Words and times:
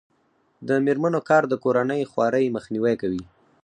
د 0.67 0.69
میرمنو 0.85 1.19
کار 1.29 1.43
د 1.47 1.53
کورنۍ 1.63 2.01
خوارۍ 2.11 2.45
مخنیوی 2.55 2.95
کوي. 3.01 3.23